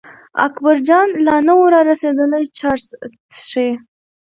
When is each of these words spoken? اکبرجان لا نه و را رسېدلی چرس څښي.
اکبرجان 0.45 1.07
لا 1.25 1.37
نه 1.47 1.53
و 1.57 1.61
را 1.73 1.81
رسېدلی 1.89 2.43
چرس 2.57 2.87
څښي. 3.33 3.69